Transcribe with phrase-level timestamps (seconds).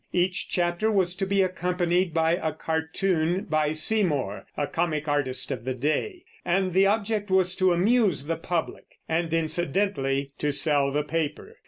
[0.11, 5.63] Each chapter was to be accompanied by a cartoon by Seymor (a comic artist of
[5.63, 11.03] the day), and the object was to amuse the public, and, incidentally, to sell the
[11.03, 11.57] paper.